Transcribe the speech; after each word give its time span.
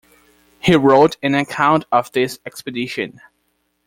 He 0.59 0.75
wrote 0.75 1.17
an 1.21 1.35
account 1.35 1.85
of 1.91 2.11
this 2.11 2.39
expedition. 2.43 3.21